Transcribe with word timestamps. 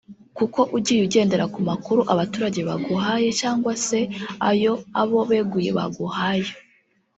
Kuko 0.37 0.59
ugiye 0.77 1.01
ugendera 1.07 1.45
ku 1.53 1.59
makuru 1.69 2.01
abaturage 2.13 2.59
baguhaye 2.69 3.29
cyangwa 3.41 3.73
se 3.85 3.99
ayo 4.49 4.73
abo 5.01 5.19
beguye 5.29 5.71
baguhaye 5.77 6.49